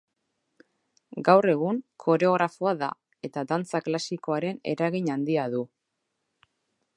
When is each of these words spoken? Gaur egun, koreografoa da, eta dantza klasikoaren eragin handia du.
Gaur 1.27 1.47
egun, 1.51 1.81
koreografoa 2.03 2.73
da, 2.79 2.89
eta 3.29 3.45
dantza 3.53 3.83
klasikoaren 3.89 4.59
eragin 4.73 5.13
handia 5.19 5.47
du. 5.57 5.63